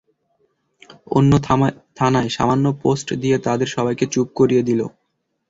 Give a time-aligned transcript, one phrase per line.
[1.11, 1.31] অন্য
[1.97, 4.85] থানায় সামান্য পোস্ট দিয়ে তাদের সবাইকে চুপ করিয়ে দিলো।